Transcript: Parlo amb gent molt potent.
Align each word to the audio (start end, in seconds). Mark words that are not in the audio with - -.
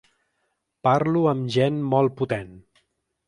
Parlo 0.87 1.21
amb 1.33 1.53
gent 1.57 1.77
molt 1.91 2.15
potent. 2.23 2.53